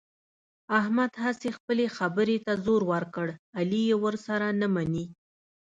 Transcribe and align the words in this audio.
احمد 0.79 1.11
هسې 1.23 1.49
خپلې 1.57 1.85
خبرې 1.97 2.37
ته 2.45 2.53
زور 2.65 2.81
ور 2.91 3.03
کړ، 3.15 3.27
علي 3.57 3.81
یې 3.89 3.95
ورسره 4.03 4.47
نه 4.61 4.67
مني. 4.73 5.05